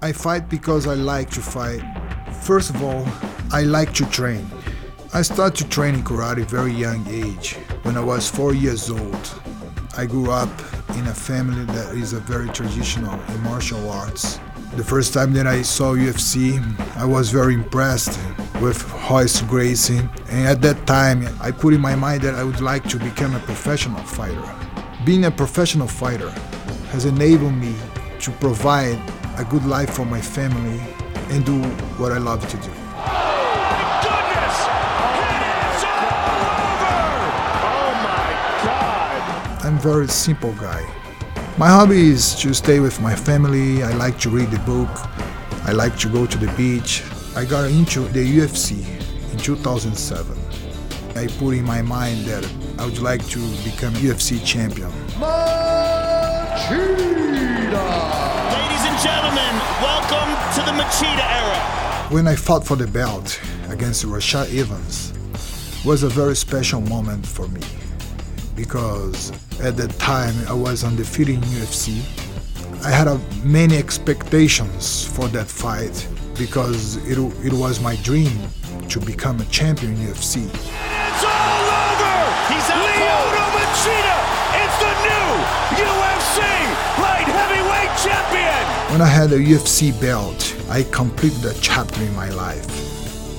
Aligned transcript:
I 0.00 0.12
fight 0.12 0.48
because 0.48 0.86
I 0.86 0.94
like 0.94 1.28
to 1.30 1.40
fight. 1.40 1.82
First 2.42 2.70
of 2.70 2.84
all, 2.84 3.04
I 3.50 3.62
like 3.62 3.92
to 3.94 4.08
train. 4.10 4.48
I 5.12 5.22
started 5.22 5.56
to 5.56 5.68
train 5.68 5.96
in 5.96 6.04
karate 6.04 6.44
very 6.44 6.72
young 6.72 7.04
age. 7.08 7.54
When 7.82 7.96
I 7.96 8.04
was 8.04 8.30
four 8.30 8.54
years 8.54 8.90
old, 8.90 9.40
I 9.96 10.06
grew 10.06 10.30
up 10.30 10.50
in 10.90 11.04
a 11.08 11.14
family 11.14 11.64
that 11.74 11.96
is 11.96 12.12
a 12.12 12.20
very 12.20 12.48
traditional 12.50 13.12
in 13.12 13.42
martial 13.42 13.90
arts. 13.90 14.38
The 14.76 14.84
first 14.84 15.14
time 15.14 15.32
that 15.32 15.48
I 15.48 15.62
saw 15.62 15.94
UFC, 15.96 16.62
I 16.96 17.04
was 17.04 17.32
very 17.32 17.54
impressed 17.54 18.20
with 18.62 18.80
Royce 19.10 19.40
Gracie, 19.42 20.08
and 20.30 20.46
at 20.46 20.62
that 20.62 20.86
time, 20.86 21.28
I 21.40 21.50
put 21.50 21.74
in 21.74 21.80
my 21.80 21.96
mind 21.96 22.22
that 22.22 22.36
I 22.36 22.44
would 22.44 22.60
like 22.60 22.88
to 22.90 22.98
become 23.00 23.34
a 23.34 23.40
professional 23.40 24.02
fighter. 24.04 24.48
Being 25.04 25.24
a 25.24 25.30
professional 25.32 25.88
fighter 25.88 26.30
has 26.92 27.04
enabled 27.04 27.54
me 27.54 27.74
to 28.20 28.30
provide 28.32 29.02
a 29.38 29.44
good 29.44 29.64
life 29.64 29.90
for 29.90 30.04
my 30.04 30.20
family 30.20 30.80
and 31.30 31.46
do 31.46 31.62
what 31.96 32.10
I 32.10 32.18
love 32.18 32.46
to 32.48 32.56
do. 32.56 32.72
I'm 39.64 39.78
very 39.78 40.08
simple 40.08 40.52
guy. 40.54 40.82
My 41.56 41.68
hobby 41.68 42.10
is 42.10 42.34
to 42.40 42.52
stay 42.52 42.80
with 42.80 43.00
my 43.00 43.14
family. 43.14 43.82
I 43.84 43.92
like 43.92 44.18
to 44.20 44.30
read 44.30 44.50
the 44.50 44.58
book. 44.60 44.88
I 45.66 45.72
like 45.72 45.96
to 45.98 46.08
go 46.08 46.26
to 46.26 46.38
the 46.38 46.50
beach. 46.56 47.04
I 47.36 47.44
got 47.44 47.70
into 47.70 48.00
the 48.00 48.24
UFC 48.38 48.84
in 49.32 49.38
2007. 49.38 50.36
I 51.16 51.26
put 51.38 51.54
in 51.54 51.64
my 51.64 51.82
mind 51.82 52.24
that 52.24 52.44
I 52.78 52.86
would 52.86 52.98
like 52.98 53.24
to 53.28 53.38
become 53.62 53.92
UFC 53.94 54.44
champion. 54.44 54.90
Machida 60.88 61.20
era. 61.20 62.08
When 62.10 62.26
I 62.26 62.34
fought 62.34 62.66
for 62.66 62.74
the 62.74 62.86
belt 62.86 63.38
against 63.68 64.06
Rashad 64.06 64.56
Evans 64.56 65.12
was 65.84 66.02
a 66.02 66.08
very 66.08 66.34
special 66.34 66.80
moment 66.80 67.26
for 67.26 67.46
me 67.48 67.60
because 68.56 69.30
at 69.60 69.76
that 69.76 69.90
time 69.98 70.34
I 70.48 70.54
was 70.54 70.84
undefeated 70.84 71.34
in 71.34 71.42
UFC. 71.42 72.00
I 72.82 72.90
had 72.90 73.06
a, 73.06 73.18
many 73.44 73.76
expectations 73.76 75.04
for 75.04 75.28
that 75.28 75.46
fight 75.46 76.08
because 76.38 76.96
it, 77.06 77.18
it 77.44 77.52
was 77.52 77.80
my 77.80 77.96
dream 77.96 78.32
to 78.88 78.98
become 79.00 79.40
a 79.40 79.44
champion 79.46 79.92
in 79.92 79.98
UFC. 80.06 80.46
It's 80.46 81.24
all 81.24 81.68
over! 81.84 82.54
He's 82.54 82.70
out 82.70 82.87
champion! 88.04 88.92
When 88.92 89.02
I 89.02 89.06
had 89.06 89.32
a 89.32 89.38
UFC 89.38 89.98
belt, 90.00 90.54
I 90.68 90.84
completed 90.84 91.44
a 91.44 91.54
chapter 91.60 92.02
in 92.02 92.14
my 92.14 92.30
life. 92.30 92.66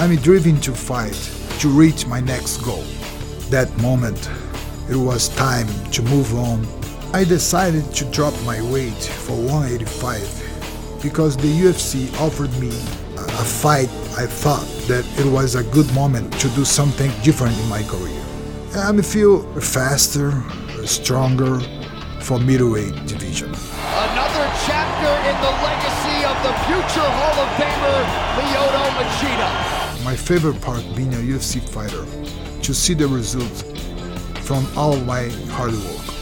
I'm 0.00 0.14
driven 0.16 0.60
to 0.62 0.72
fight 0.72 1.18
to 1.60 1.68
reach 1.68 2.06
my 2.06 2.20
next 2.20 2.58
goal. 2.58 2.84
That 3.50 3.70
moment 3.80 4.30
it 4.88 4.96
was 4.96 5.28
time 5.36 5.68
to 5.92 6.02
move 6.02 6.34
on. 6.34 6.66
I 7.14 7.24
decided 7.24 7.92
to 7.94 8.04
drop 8.06 8.34
my 8.44 8.60
weight 8.72 9.02
for 9.24 9.36
185 9.36 11.00
because 11.02 11.36
the 11.36 11.48
UFC 11.48 12.12
offered 12.20 12.52
me 12.58 12.68
a 13.16 13.44
fight. 13.44 13.88
I 14.18 14.26
thought 14.26 14.66
that 14.88 15.04
it 15.18 15.26
was 15.26 15.54
a 15.54 15.64
good 15.64 15.92
moment 15.94 16.32
to 16.40 16.48
do 16.50 16.64
something 16.64 17.10
different 17.22 17.58
in 17.58 17.68
my 17.68 17.82
career. 17.84 18.22
I 18.74 19.00
feel 19.02 19.42
faster, 19.60 20.32
stronger 20.84 21.60
for 22.20 22.38
middleweight 22.38 23.06
division. 23.06 23.54
Another 23.54 24.21
chapter 24.66 25.12
in 25.28 25.36
the 25.42 25.52
legacy 25.66 26.24
of 26.24 26.36
the 26.46 26.54
future 26.66 27.08
Hall 27.18 27.36
of 27.42 27.48
Famer, 27.58 28.00
Lyoto 28.38 28.84
Machida. 28.94 30.04
My 30.04 30.14
favorite 30.14 30.60
part 30.60 30.84
being 30.94 31.12
a 31.14 31.18
UFC 31.18 31.60
fighter, 31.60 32.04
to 32.62 32.74
see 32.74 32.94
the 32.94 33.08
results 33.08 33.62
from 34.46 34.66
all 34.76 34.96
my 34.98 35.28
hard 35.50 35.72
work. 35.72 36.21